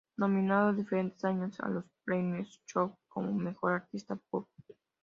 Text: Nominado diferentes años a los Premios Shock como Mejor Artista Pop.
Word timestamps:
Nominado 0.17 0.73
diferentes 0.73 1.23
años 1.23 1.59
a 1.59 1.69
los 1.69 1.85
Premios 2.03 2.59
Shock 2.65 2.97
como 3.07 3.31
Mejor 3.33 3.73
Artista 3.73 4.15
Pop. 4.31 4.47